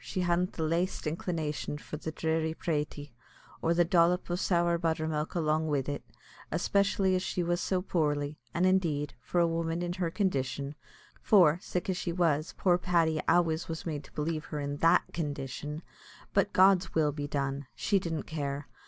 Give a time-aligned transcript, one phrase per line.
[0.03, 3.11] she hadn't the laist inclination for the dhry pratie,
[3.61, 6.03] or the dhrop o' sour buttermilk along wid it,
[6.51, 10.73] especially as she was so poorly; and, indeed, for a woman in her condition
[11.21, 15.03] for, sick as she was, poor Paddy always was made to believe her in that
[15.13, 15.83] condition
[16.33, 17.67] but God's will be done!
[17.75, 18.67] she didn't care.